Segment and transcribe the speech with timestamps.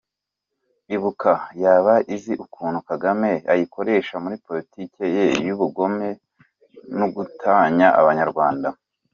[0.95, 6.09] Ibuka yaba izi ukuntu Kagame ayikoresha muri politique ye y’ubugome
[6.97, 8.67] n’ugutanya abanyarwanda?